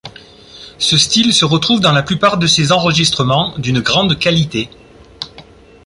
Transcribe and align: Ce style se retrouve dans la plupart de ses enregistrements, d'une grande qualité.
Ce 0.79 0.97
style 0.97 1.31
se 1.31 1.45
retrouve 1.45 1.79
dans 1.79 1.91
la 1.91 2.01
plupart 2.01 2.39
de 2.39 2.47
ses 2.47 2.71
enregistrements, 2.71 3.53
d'une 3.59 3.81
grande 3.81 4.17
qualité. 4.17 4.67